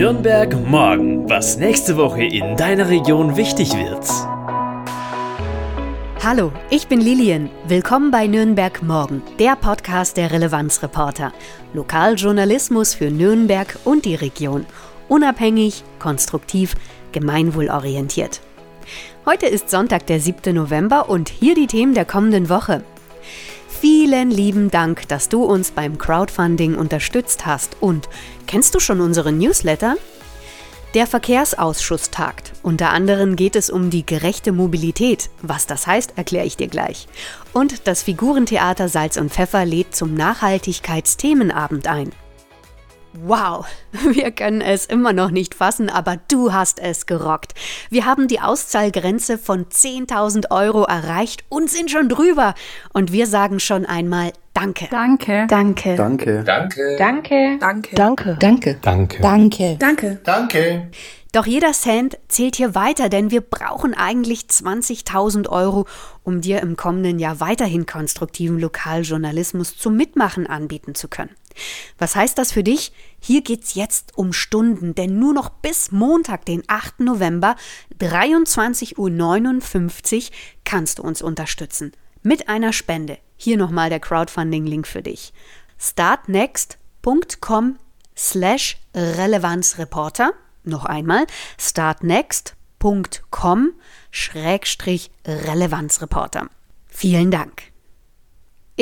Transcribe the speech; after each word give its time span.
Nürnberg 0.00 0.56
morgen, 0.66 1.28
was 1.28 1.58
nächste 1.58 1.98
Woche 1.98 2.24
in 2.24 2.56
deiner 2.56 2.88
Region 2.88 3.36
wichtig 3.36 3.74
wird. 3.74 4.02
Hallo, 6.24 6.52
ich 6.70 6.86
bin 6.86 7.02
Lilian. 7.02 7.50
Willkommen 7.68 8.10
bei 8.10 8.26
Nürnberg 8.26 8.82
Morgen, 8.82 9.20
der 9.38 9.56
Podcast 9.56 10.16
der 10.16 10.32
Relevanzreporter. 10.32 11.34
Lokaljournalismus 11.74 12.94
für 12.94 13.10
Nürnberg 13.10 13.78
und 13.84 14.06
die 14.06 14.14
Region. 14.14 14.64
Unabhängig, 15.10 15.84
konstruktiv, 15.98 16.76
gemeinwohlorientiert. 17.12 18.40
Heute 19.26 19.48
ist 19.48 19.68
Sonntag, 19.68 20.06
der 20.06 20.18
7. 20.18 20.54
November 20.54 21.10
und 21.10 21.28
hier 21.28 21.54
die 21.54 21.66
Themen 21.66 21.92
der 21.92 22.06
kommenden 22.06 22.48
Woche. 22.48 22.82
Vielen 23.80 24.30
lieben 24.30 24.70
Dank, 24.70 25.08
dass 25.08 25.30
du 25.30 25.42
uns 25.42 25.70
beim 25.70 25.96
Crowdfunding 25.96 26.74
unterstützt 26.74 27.46
hast. 27.46 27.78
Und 27.80 28.10
kennst 28.46 28.74
du 28.74 28.78
schon 28.78 29.00
unseren 29.00 29.38
Newsletter? 29.38 29.96
Der 30.92 31.06
Verkehrsausschuss 31.06 32.10
tagt. 32.10 32.52
Unter 32.62 32.90
anderem 32.90 33.36
geht 33.36 33.56
es 33.56 33.70
um 33.70 33.88
die 33.88 34.04
gerechte 34.04 34.52
Mobilität. 34.52 35.30
Was 35.40 35.66
das 35.66 35.86
heißt, 35.86 36.12
erkläre 36.16 36.44
ich 36.44 36.58
dir 36.58 36.68
gleich. 36.68 37.08
Und 37.54 37.86
das 37.86 38.02
Figurentheater 38.02 38.90
Salz 38.90 39.16
und 39.16 39.32
Pfeffer 39.32 39.64
lädt 39.64 39.96
zum 39.96 40.12
Nachhaltigkeitsthemenabend 40.12 41.86
ein. 41.86 42.12
Wow, 43.12 43.66
wir 44.12 44.30
können 44.30 44.60
es 44.60 44.86
immer 44.86 45.12
noch 45.12 45.30
nicht 45.30 45.54
fassen, 45.54 45.90
aber 45.90 46.16
du 46.28 46.52
hast 46.52 46.78
es 46.78 47.06
gerockt. 47.06 47.54
Wir 47.90 48.06
haben 48.06 48.28
die 48.28 48.40
Auszahlgrenze 48.40 49.36
von 49.36 49.66
10.000 49.66 50.50
Euro 50.50 50.84
erreicht 50.84 51.44
und 51.48 51.68
sind 51.68 51.90
schon 51.90 52.08
drüber. 52.08 52.54
Und 52.92 53.12
wir 53.12 53.26
sagen 53.26 53.58
schon 53.60 53.84
einmal 53.84 54.32
Danke. 54.52 54.88
Danke. 54.90 55.46
Danke. 55.48 55.94
Danke. 55.96 56.44
Danke. 56.44 56.96
Danke. 56.98 57.58
Danke. 57.58 57.58
Danke. 57.58 58.36
Danke. 58.38 58.76
Danke. 58.80 59.18
Danke. 59.20 59.76
Danke. 59.78 60.20
Danke. 60.24 60.90
Doch 61.32 61.46
jeder 61.46 61.72
Cent 61.72 62.18
zählt 62.26 62.56
hier 62.56 62.74
weiter, 62.74 63.08
denn 63.08 63.30
wir 63.30 63.40
brauchen 63.40 63.94
eigentlich 63.94 64.40
20.000 64.42 65.48
Euro, 65.48 65.86
um 66.24 66.40
dir 66.40 66.60
im 66.60 66.76
kommenden 66.76 67.20
Jahr 67.20 67.38
weiterhin 67.38 67.86
konstruktiven 67.86 68.58
Lokaljournalismus 68.58 69.76
zum 69.76 69.96
Mitmachen 69.96 70.48
anbieten 70.48 70.96
zu 70.96 71.06
können. 71.06 71.30
Was 71.98 72.16
heißt 72.16 72.38
das 72.38 72.52
für 72.52 72.62
dich? 72.62 72.92
Hier 73.18 73.42
geht's 73.42 73.74
jetzt 73.74 74.16
um 74.16 74.32
Stunden, 74.32 74.94
denn 74.94 75.18
nur 75.18 75.34
noch 75.34 75.50
bis 75.50 75.92
Montag, 75.92 76.46
den 76.46 76.62
8. 76.66 77.00
November, 77.00 77.56
23.59 77.98 78.98
Uhr, 78.98 79.10
kannst 80.64 80.98
du 80.98 81.02
uns 81.02 81.20
unterstützen. 81.22 81.92
Mit 82.22 82.48
einer 82.48 82.72
Spende. 82.72 83.18
Hier 83.36 83.56
nochmal 83.56 83.90
der 83.90 84.00
Crowdfunding-Link 84.00 84.86
für 84.86 85.02
dich. 85.02 85.32
startnext.com 85.78 87.78
slash 88.16 88.78
Relevanzreporter. 88.94 90.32
Noch 90.64 90.84
einmal 90.84 91.26
startnext.com 91.58 93.72
schrägstrich 94.10 95.10
Relevanzreporter. 95.26 96.48
Vielen 96.88 97.30
Dank. 97.30 97.70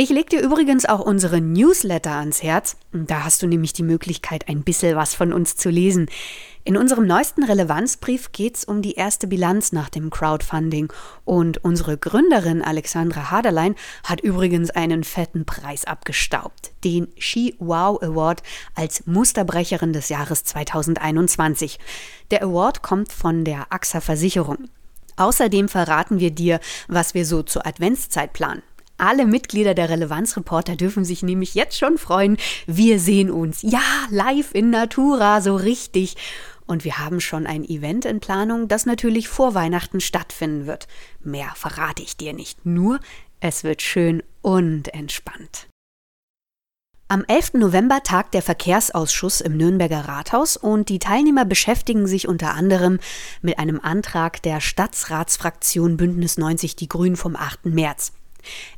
Ich 0.01 0.11
leg 0.11 0.31
dir 0.31 0.41
übrigens 0.41 0.85
auch 0.85 1.01
unsere 1.01 1.41
Newsletter 1.41 2.13
ans 2.13 2.41
Herz. 2.41 2.77
Da 2.93 3.25
hast 3.25 3.43
du 3.43 3.49
nämlich 3.49 3.73
die 3.73 3.83
Möglichkeit, 3.83 4.49
ein 4.49 4.63
bisschen 4.63 4.95
was 4.95 5.17
von 5.17 5.33
uns 5.33 5.57
zu 5.57 5.71
lesen. 5.71 6.07
In 6.63 6.77
unserem 6.77 7.05
neuesten 7.05 7.43
Relevanzbrief 7.43 8.31
geht's 8.31 8.65
um 8.65 8.81
die 8.81 8.93
erste 8.93 9.27
Bilanz 9.27 9.73
nach 9.73 9.89
dem 9.89 10.11
Crowdfunding. 10.11 10.93
Und 11.25 11.65
unsere 11.65 11.99
Gründerin 11.99 12.63
Alexandra 12.63 13.33
Haderlein 13.33 13.75
hat 14.05 14.21
übrigens 14.21 14.71
einen 14.71 15.03
fetten 15.03 15.45
Preis 15.45 15.85
abgestaubt. 15.85 16.71
Den 16.85 17.09
She 17.19 17.57
Wow 17.59 18.01
Award 18.01 18.45
als 18.77 19.05
Musterbrecherin 19.05 19.93
des 19.93 20.11
Jahres 20.11 20.45
2021. 20.45 21.81
Der 22.31 22.45
Award 22.45 22.83
kommt 22.83 23.13
von 23.13 23.43
der 23.43 23.73
AXA 23.73 24.01
Versicherung. 24.01 24.69
Außerdem 25.17 25.69
verraten 25.69 26.21
wir 26.21 26.31
dir, 26.31 26.61
was 26.87 27.15
wir 27.15 27.27
so 27.27 27.43
zur 27.43 27.67
Adventszeit 27.67 28.33
planen. 28.33 28.63
Alle 28.99 29.27
Mitglieder 29.27 29.75
der 29.75 29.89
Relevanzreporter 29.91 30.75
dürfen 30.75 31.05
sich 31.05 31.23
nämlich 31.23 31.55
jetzt 31.55 31.79
schon 31.79 31.99
freuen. 31.99 32.37
Wir 32.67 32.99
sehen 32.99 33.31
uns. 33.31 33.63
Ja, 33.63 33.81
live 34.11 34.53
in 34.55 34.71
Natura, 34.71 35.41
so 35.41 35.55
richtig. 35.55 36.17
Und 36.67 36.85
wir 36.85 36.99
haben 36.99 37.21
schon 37.21 37.47
ein 37.47 37.65
Event 37.65 38.05
in 38.05 38.19
Planung, 38.19 38.67
das 38.67 38.87
natürlich 38.87 39.29
vor 39.29 39.55
Weihnachten 39.55 40.01
stattfinden 40.01 40.67
wird. 40.67 40.89
Mehr 41.21 41.53
verrate 41.55 42.03
ich 42.03 42.17
dir 42.17 42.33
nicht. 42.33 42.67
Nur, 42.67 42.99
es 43.39 43.63
wird 43.63 43.83
schön 43.83 44.23
und 44.43 44.93
entspannt. 44.93 45.69
Am 47.11 47.25
11. 47.27 47.55
November 47.55 48.03
tagt 48.03 48.35
der 48.35 48.43
Verkehrsausschuss 48.43 49.41
im 49.41 49.57
Nürnberger 49.57 50.09
Rathaus 50.09 50.59
und 50.59 50.91
die 50.91 50.99
Teilnehmer 50.99 51.47
beschäftigen 51.47 52.07
sich 52.07 52.29
unter 52.29 52.53
anderem 52.53 52.99
mit 53.41 53.59
einem 53.59 53.81
Antrag 53.81 54.43
der 54.43 54.61
Stadtratsfraktion 54.61 55.97
Bündnis 55.97 56.37
90 56.37 56.77
Die 56.77 56.89
Grünen 56.89 57.17
vom 57.17 57.35
8. 57.35 57.65
März. 57.67 58.13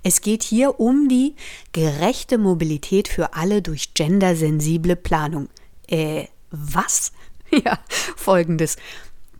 Es 0.02 0.20
geht 0.20 0.42
hier 0.42 0.80
um 0.80 1.08
die 1.08 1.34
gerechte 1.72 2.38
Mobilität 2.38 3.08
für 3.08 3.34
alle 3.34 3.62
durch 3.62 3.94
gendersensible 3.94 4.96
Planung. 4.96 5.48
Äh, 5.86 6.26
was? 6.50 7.12
Ja, 7.64 7.80
folgendes. 8.14 8.76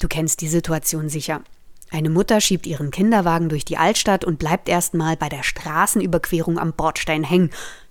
Du 0.01 0.09
kennst 0.09 0.41
die 0.41 0.49
Situation 0.49 1.09
sicher. 1.09 1.43
Eine 1.93 2.11
Mutter 2.11 2.41
schiebt 2.41 2.67
ihren 2.67 2.91
Kinderwagen 2.91 3.49
durch 3.49 3.65
die 3.65 3.77
Altstadt 3.77 4.25
und 4.25 4.41
bleibt 4.41 4.69
erstmal 4.69 5.17
bei 5.17 5.29
der 5.29 5.45
Straßenüberquerung 5.45 6.59
am 6.59 6.73
Bordstein 6.73 7.23
hängen, 7.23 7.51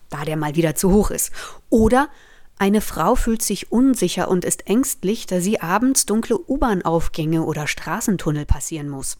da 0.09 0.25
der 0.25 0.35
mal 0.35 0.55
wieder 0.55 0.75
zu 0.75 0.91
hoch 0.91 1.09
ist. 1.09 1.31
Oder 1.69 2.09
eine 2.57 2.81
Frau 2.81 3.15
fühlt 3.15 3.41
sich 3.41 3.71
unsicher 3.71 4.29
und 4.29 4.43
ist 4.43 4.67
ängstlich, 4.67 5.25
da 5.25 5.39
sie 5.39 5.61
abends 5.61 6.05
dunkle 6.05 6.37
U-Bahn-Aufgänge 6.37 7.43
oder 7.43 7.67
Straßentunnel 7.67 8.45
passieren 8.45 8.89
muss. 8.89 9.17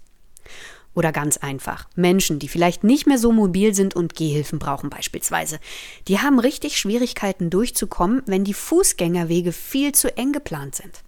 Oder 1.00 1.14
ganz 1.14 1.38
einfach, 1.38 1.88
Menschen, 1.96 2.40
die 2.40 2.50
vielleicht 2.50 2.84
nicht 2.84 3.08
mehr 3.08 3.18
so 3.18 3.32
mobil 3.32 3.74
sind 3.74 3.96
und 3.96 4.16
Gehhilfen 4.16 4.60
brauchen 4.60 4.90
beispielsweise, 4.90 5.62
die 6.10 6.20
haben 6.20 6.40
richtig 6.40 6.78
Schwierigkeiten 6.78 7.50
durchzukommen, 7.50 8.22
wenn 8.26 8.44
die 8.44 8.54
Fußgängerwege 8.54 9.54
viel 9.54 9.94
zu 9.94 10.18
eng 10.18 10.34
geplant 10.34 10.76
sind. 10.76 11.04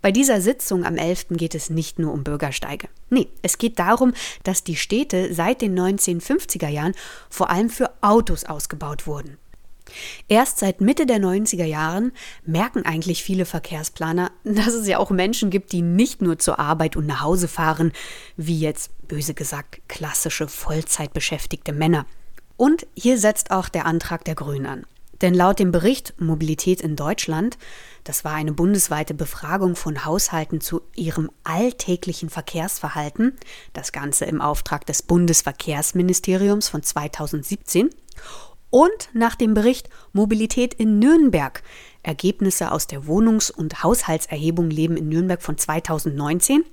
Bei 0.00 0.10
dieser 0.10 0.40
Sitzung 0.40 0.86
am 0.86 0.96
11. 0.96 1.26
geht 1.32 1.54
es 1.54 1.68
nicht 1.68 1.98
nur 1.98 2.14
um 2.14 2.24
Bürgersteige. 2.24 2.88
Nee, 3.10 3.28
es 3.42 3.58
geht 3.58 3.78
darum, 3.78 4.14
dass 4.44 4.64
die 4.64 4.76
Städte 4.76 5.34
seit 5.34 5.60
den 5.60 5.78
1950er 5.78 6.68
Jahren 6.68 6.94
vor 7.28 7.50
allem 7.50 7.68
für 7.68 7.90
Autos 8.00 8.44
ausgebaut 8.44 9.06
wurden. 9.06 9.36
Erst 10.28 10.58
seit 10.58 10.80
Mitte 10.80 11.06
der 11.06 11.18
90er 11.18 11.64
Jahren 11.64 12.12
merken 12.44 12.84
eigentlich 12.84 13.22
viele 13.22 13.44
Verkehrsplaner, 13.44 14.30
dass 14.44 14.74
es 14.74 14.86
ja 14.86 14.98
auch 14.98 15.10
Menschen 15.10 15.50
gibt, 15.50 15.72
die 15.72 15.82
nicht 15.82 16.22
nur 16.22 16.38
zur 16.38 16.58
Arbeit 16.58 16.96
und 16.96 17.06
nach 17.06 17.22
Hause 17.22 17.48
fahren, 17.48 17.92
wie 18.36 18.58
jetzt 18.58 18.90
böse 19.08 19.34
gesagt 19.34 19.80
klassische 19.88 20.48
Vollzeitbeschäftigte 20.48 21.72
Männer. 21.72 22.06
Und 22.56 22.86
hier 22.96 23.18
setzt 23.18 23.50
auch 23.50 23.68
der 23.68 23.86
Antrag 23.86 24.24
der 24.24 24.34
Grünen 24.34 24.66
an. 24.66 24.84
Denn 25.20 25.34
laut 25.34 25.58
dem 25.58 25.72
Bericht 25.72 26.14
Mobilität 26.20 26.80
in 26.80 26.94
Deutschland, 26.94 27.58
das 28.04 28.24
war 28.24 28.34
eine 28.34 28.52
bundesweite 28.52 29.14
Befragung 29.14 29.74
von 29.74 30.04
Haushalten 30.04 30.60
zu 30.60 30.82
ihrem 30.94 31.30
alltäglichen 31.44 32.30
Verkehrsverhalten, 32.30 33.36
das 33.72 33.92
Ganze 33.92 34.26
im 34.26 34.40
Auftrag 34.40 34.86
des 34.86 35.02
Bundesverkehrsministeriums 35.02 36.68
von 36.68 36.82
2017, 36.82 37.90
und 38.70 39.08
nach 39.12 39.34
dem 39.34 39.54
Bericht 39.54 39.88
Mobilität 40.12 40.74
in 40.74 40.98
Nürnberg. 40.98 41.62
Ergebnisse 42.02 42.72
aus 42.72 42.86
der 42.86 43.06
Wohnungs- 43.06 43.50
und 43.50 43.82
Haushaltserhebung 43.82 44.70
Leben 44.70 44.96
in 44.96 45.08
Nürnberg 45.08 45.42
von 45.42 45.58
2019, 45.58 46.64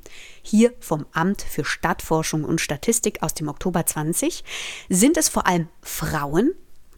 hier 0.42 0.74
vom 0.80 1.06
Amt 1.12 1.42
für 1.42 1.66
Stadtforschung 1.66 2.44
und 2.44 2.62
Statistik 2.62 3.22
aus 3.22 3.34
dem 3.34 3.50
Oktober 3.50 3.86
20, 3.86 4.44
sind 4.90 5.18
es 5.18 5.30
vor 5.30 5.48
allem 5.48 5.68
Frauen, 5.82 6.54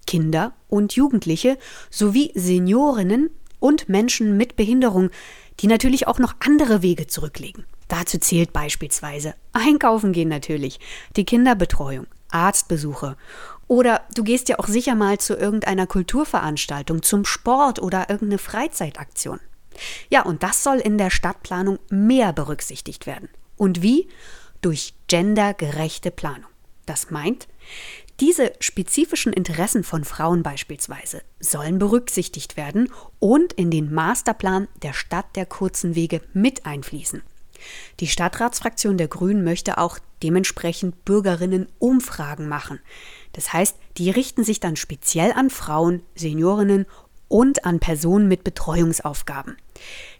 Kinder 0.05 0.53
und 0.67 0.93
Jugendliche 0.93 1.57
sowie 1.89 2.31
Seniorinnen 2.35 3.29
und 3.59 3.89
Menschen 3.89 4.37
mit 4.37 4.55
Behinderung, 4.55 5.09
die 5.59 5.67
natürlich 5.67 6.07
auch 6.07 6.19
noch 6.19 6.35
andere 6.39 6.81
Wege 6.81 7.07
zurücklegen. 7.07 7.65
Dazu 7.87 8.17
zählt 8.19 8.53
beispielsweise 8.53 9.33
Einkaufen 9.53 10.11
gehen 10.11 10.29
natürlich, 10.29 10.79
die 11.15 11.25
Kinderbetreuung, 11.25 12.05
Arztbesuche 12.29 13.15
oder 13.67 14.01
du 14.13 14.23
gehst 14.23 14.49
ja 14.49 14.59
auch 14.59 14.67
sicher 14.67 14.95
mal 14.95 15.17
zu 15.17 15.35
irgendeiner 15.35 15.87
Kulturveranstaltung, 15.87 17.03
zum 17.03 17.25
Sport 17.25 17.79
oder 17.79 18.09
irgendeine 18.09 18.37
Freizeitaktion. 18.37 19.39
Ja, 20.09 20.23
und 20.23 20.43
das 20.43 20.63
soll 20.63 20.77
in 20.77 20.97
der 20.97 21.09
Stadtplanung 21.09 21.79
mehr 21.89 22.33
berücksichtigt 22.33 23.05
werden. 23.05 23.29
Und 23.57 23.81
wie? 23.81 24.07
Durch 24.61 24.93
gendergerechte 25.07 26.11
Planung. 26.11 26.49
Das 26.85 27.11
meint, 27.11 27.47
diese 28.19 28.53
spezifischen 28.59 29.31
Interessen 29.33 29.83
von 29.83 30.03
Frauen 30.03 30.41
beispielsweise 30.41 31.21
sollen 31.39 31.77
berücksichtigt 31.77 32.57
werden 32.57 32.91
und 33.19 33.53
in 33.53 33.69
den 33.69 33.93
Masterplan 33.93 34.67
der 34.81 34.93
Stadt 34.93 35.35
der 35.35 35.45
kurzen 35.45 35.93
Wege 35.93 36.21
mit 36.33 36.65
einfließen. 36.65 37.21
Die 37.99 38.07
Stadtratsfraktion 38.07 38.97
der 38.97 39.07
Grünen 39.07 39.43
möchte 39.43 39.77
auch 39.77 39.99
dementsprechend 40.23 41.05
Bürgerinnen 41.05 41.67
Umfragen 41.77 42.47
machen. 42.47 42.79
Das 43.33 43.53
heißt, 43.53 43.77
die 43.97 44.09
richten 44.09 44.43
sich 44.43 44.59
dann 44.59 44.75
speziell 44.75 45.31
an 45.31 45.49
Frauen, 45.49 46.01
Seniorinnen 46.15 46.85
und 47.27 47.65
an 47.65 47.79
Personen 47.79 48.27
mit 48.27 48.43
Betreuungsaufgaben. 48.43 49.57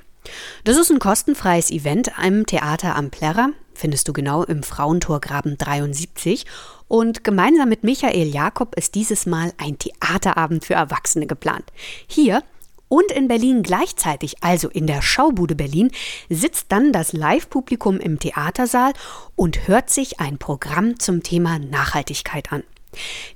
Das 0.64 0.76
ist 0.76 0.90
ein 0.90 0.98
kostenfreies 0.98 1.70
Event 1.70 2.10
im 2.22 2.44
Theater 2.44 2.94
am 2.94 3.08
Plärrer, 3.08 3.52
findest 3.76 4.08
du 4.08 4.12
genau 4.12 4.42
im 4.42 4.62
Frauentorgraben 4.62 5.58
73 5.58 6.46
und 6.88 7.24
gemeinsam 7.24 7.68
mit 7.68 7.84
Michael 7.84 8.28
Jakob 8.28 8.74
ist 8.76 8.94
dieses 8.94 9.26
Mal 9.26 9.52
ein 9.58 9.78
Theaterabend 9.78 10.64
für 10.64 10.74
Erwachsene 10.74 11.26
geplant. 11.26 11.64
Hier 12.06 12.42
und 12.88 13.10
in 13.10 13.28
Berlin 13.28 13.62
gleichzeitig, 13.62 14.42
also 14.42 14.68
in 14.68 14.86
der 14.86 15.02
Schaubude 15.02 15.56
Berlin, 15.56 15.90
sitzt 16.28 16.66
dann 16.68 16.92
das 16.92 17.12
Live-Publikum 17.12 17.98
im 17.98 18.18
Theatersaal 18.18 18.92
und 19.34 19.68
hört 19.68 19.90
sich 19.90 20.20
ein 20.20 20.38
Programm 20.38 20.98
zum 20.98 21.22
Thema 21.22 21.58
Nachhaltigkeit 21.58 22.52
an. 22.52 22.62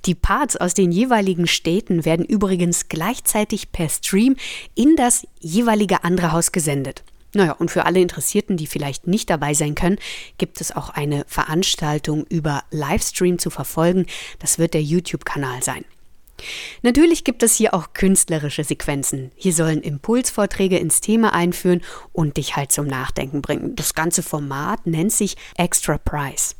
Die 0.06 0.14
Parts 0.14 0.56
aus 0.56 0.72
den 0.74 0.90
jeweiligen 0.92 1.46
Städten 1.46 2.04
werden 2.04 2.24
übrigens 2.24 2.88
gleichzeitig 2.88 3.72
per 3.72 3.88
Stream 3.88 4.36
in 4.74 4.96
das 4.96 5.26
jeweilige 5.40 6.04
andere 6.04 6.32
Haus 6.32 6.52
gesendet. 6.52 7.04
Naja, 7.32 7.52
und 7.52 7.70
für 7.70 7.86
alle 7.86 8.00
Interessierten, 8.00 8.56
die 8.56 8.66
vielleicht 8.66 9.06
nicht 9.06 9.30
dabei 9.30 9.54
sein 9.54 9.74
können, 9.74 9.98
gibt 10.38 10.60
es 10.60 10.74
auch 10.74 10.90
eine 10.90 11.24
Veranstaltung 11.28 12.24
über 12.28 12.64
Livestream 12.70 13.38
zu 13.38 13.50
verfolgen. 13.50 14.06
Das 14.38 14.58
wird 14.58 14.74
der 14.74 14.82
YouTube-Kanal 14.82 15.62
sein. 15.62 15.84
Natürlich 16.82 17.24
gibt 17.24 17.42
es 17.42 17.54
hier 17.54 17.74
auch 17.74 17.92
künstlerische 17.92 18.64
Sequenzen. 18.64 19.30
Hier 19.36 19.52
sollen 19.52 19.82
Impulsvorträge 19.82 20.78
ins 20.78 21.00
Thema 21.00 21.34
einführen 21.34 21.82
und 22.12 22.36
dich 22.36 22.56
halt 22.56 22.72
zum 22.72 22.86
Nachdenken 22.86 23.42
bringen. 23.42 23.76
Das 23.76 23.94
ganze 23.94 24.22
Format 24.22 24.86
nennt 24.86 25.12
sich 25.12 25.36
Extra 25.56 25.98
Price. 25.98 26.56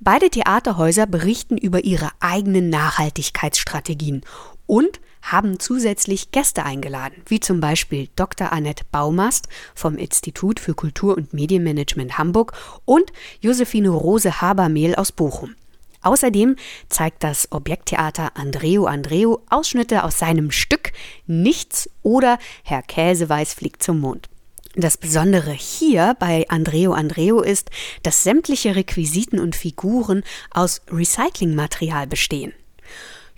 Beide 0.00 0.30
Theaterhäuser 0.30 1.06
berichten 1.06 1.56
über 1.56 1.84
ihre 1.84 2.10
eigenen 2.18 2.70
Nachhaltigkeitsstrategien 2.70 4.22
und 4.66 5.00
haben 5.22 5.58
zusätzlich 5.58 6.30
Gäste 6.30 6.64
eingeladen, 6.64 7.22
wie 7.26 7.40
zum 7.40 7.60
Beispiel 7.60 8.08
Dr. 8.16 8.52
Annette 8.52 8.84
Baumast 8.90 9.48
vom 9.74 9.96
Institut 9.96 10.60
für 10.60 10.74
Kultur- 10.74 11.16
und 11.16 11.32
Medienmanagement 11.32 12.18
Hamburg 12.18 12.52
und 12.84 13.12
Josephine 13.40 13.90
Rose 13.90 14.40
Habermehl 14.40 14.94
aus 14.94 15.12
Bochum. 15.12 15.54
Außerdem 16.02 16.56
zeigt 16.88 17.22
das 17.22 17.52
Objekttheater 17.52 18.36
Andreo 18.36 18.86
Andreo 18.86 19.42
Ausschnitte 19.50 20.04
aus 20.04 20.18
seinem 20.18 20.50
Stück 20.50 20.92
Nichts 21.26 21.90
oder 22.02 22.38
Herr 22.64 22.82
Käseweiß 22.82 23.52
fliegt 23.52 23.82
zum 23.82 24.00
Mond. 24.00 24.28
Das 24.76 24.96
Besondere 24.96 25.50
hier 25.50 26.14
bei 26.18 26.46
Andreo 26.48 26.92
Andreo 26.92 27.40
ist, 27.40 27.70
dass 28.02 28.22
sämtliche 28.22 28.76
Requisiten 28.76 29.40
und 29.40 29.56
Figuren 29.56 30.22
aus 30.52 30.80
Recyclingmaterial 30.90 32.06
bestehen. 32.06 32.52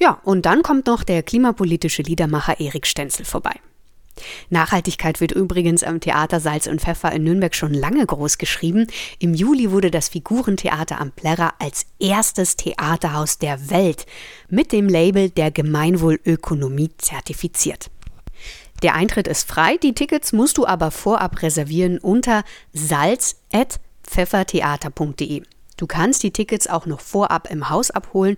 Ja, 0.02 0.18
und 0.24 0.46
dann 0.46 0.64
kommt 0.64 0.88
noch 0.88 1.04
der 1.04 1.22
klimapolitische 1.22 2.02
Liedermacher 2.02 2.58
Erik 2.58 2.88
Stenzel 2.88 3.24
vorbei. 3.24 3.54
Nachhaltigkeit 4.50 5.20
wird 5.20 5.30
übrigens 5.30 5.84
am 5.84 6.00
Theater 6.00 6.40
Salz 6.40 6.66
und 6.66 6.80
Pfeffer 6.80 7.12
in 7.12 7.22
Nürnberg 7.22 7.54
schon 7.54 7.72
lange 7.72 8.04
groß 8.04 8.38
geschrieben. 8.38 8.88
Im 9.20 9.32
Juli 9.32 9.70
wurde 9.70 9.92
das 9.92 10.08
Figurentheater 10.08 11.00
am 11.00 11.12
Plärrer 11.12 11.54
als 11.60 11.86
erstes 12.00 12.56
Theaterhaus 12.56 13.38
der 13.38 13.70
Welt 13.70 14.06
mit 14.48 14.72
dem 14.72 14.88
Label 14.88 15.30
der 15.30 15.52
Gemeinwohlökonomie 15.52 16.90
zertifiziert. 16.98 17.88
Der 18.82 18.96
Eintritt 18.96 19.28
ist 19.28 19.46
frei, 19.46 19.76
die 19.76 19.94
Tickets 19.94 20.32
musst 20.32 20.58
du 20.58 20.66
aber 20.66 20.90
vorab 20.90 21.42
reservieren 21.42 21.98
unter 21.98 22.42
salz.pfeffertheater.de. 22.72 25.44
Du 25.76 25.86
kannst 25.86 26.24
die 26.24 26.32
Tickets 26.32 26.66
auch 26.66 26.86
noch 26.86 27.00
vorab 27.00 27.48
im 27.48 27.70
Haus 27.70 27.92
abholen 27.92 28.34